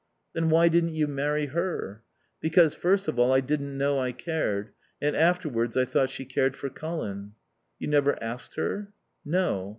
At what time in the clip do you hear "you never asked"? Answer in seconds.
7.77-8.55